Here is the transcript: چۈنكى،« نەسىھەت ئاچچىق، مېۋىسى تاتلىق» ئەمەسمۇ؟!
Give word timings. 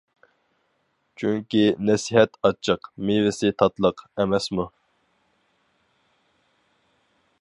چۈنكى،« 1.21 1.59
نەسىھەت 1.89 2.39
ئاچچىق، 2.49 2.89
مېۋىسى 3.09 3.53
تاتلىق» 3.59 4.03
ئەمەسمۇ؟! 4.23 4.69